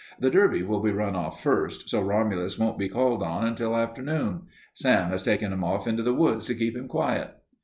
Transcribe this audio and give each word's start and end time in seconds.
The 0.17 0.31
Derby 0.31 0.63
will 0.63 0.79
be 0.81 0.89
run 0.89 1.15
off 1.15 1.43
first, 1.43 1.87
so 1.87 2.01
Romulus 2.01 2.57
won't 2.57 2.79
be 2.79 2.89
called 2.89 3.21
on 3.21 3.45
until 3.45 3.77
afternoon. 3.77 4.47
Sam 4.73 5.11
has 5.11 5.21
taken 5.21 5.53
him 5.53 5.63
off 5.63 5.85
into 5.87 6.01
the 6.01 6.11
woods 6.15 6.45
to 6.47 6.55
keep 6.55 6.75
him 6.75 6.87
quiet." 6.87 7.29